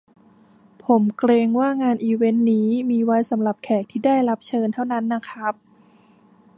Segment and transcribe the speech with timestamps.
[0.85, 5.53] ผมเกรงว่างานอีเวนท์นี้มีไว้สำหรับแขกที่ได้รับเชิญเท่านั้นนะครับ